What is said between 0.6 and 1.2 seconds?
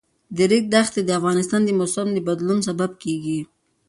دښتې د